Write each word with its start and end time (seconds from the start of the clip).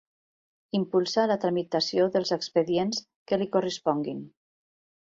Impulsar 0.79 1.25
la 1.31 1.37
tramitació 1.43 2.09
dels 2.17 2.35
expedients 2.39 3.05
que 3.29 3.41
li 3.45 3.51
corresponguin. 3.59 4.27